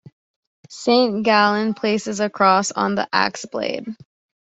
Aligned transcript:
Saint 0.67 1.23
Gallen 1.23 1.75
places 1.75 2.19
a 2.19 2.27
cross 2.27 2.71
on 2.71 2.95
the 2.95 3.07
axe 3.13 3.45
blade. 3.45 3.85